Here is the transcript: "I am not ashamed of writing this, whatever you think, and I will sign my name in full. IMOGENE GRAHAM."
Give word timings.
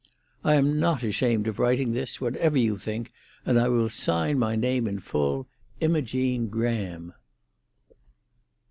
"I 0.43 0.55
am 0.55 0.79
not 0.79 1.03
ashamed 1.03 1.47
of 1.47 1.59
writing 1.59 1.93
this, 1.93 2.19
whatever 2.19 2.57
you 2.57 2.75
think, 2.75 3.13
and 3.45 3.59
I 3.59 3.67
will 3.67 3.87
sign 3.87 4.39
my 4.39 4.55
name 4.55 4.87
in 4.87 4.97
full. 4.99 5.47
IMOGENE 5.79 6.47
GRAHAM." 6.49 7.13